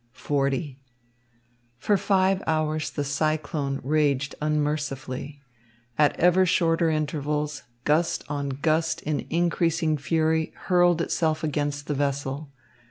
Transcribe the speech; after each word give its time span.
XL 0.17 0.47
For 1.77 1.95
five 1.95 2.41
hours 2.47 2.89
the 2.89 3.03
cyclone 3.03 3.79
raged 3.83 4.33
unmercifully. 4.41 5.43
At 5.95 6.19
ever 6.19 6.43
shorter 6.43 6.89
intervals, 6.89 7.61
gust 7.83 8.23
on 8.27 8.49
gust 8.49 9.01
in 9.03 9.27
increasing 9.29 9.99
fury 9.99 10.53
hurled 10.61 11.03
itself 11.03 11.43
against 11.43 11.85
the 11.85 11.93
vessel. 11.93 12.49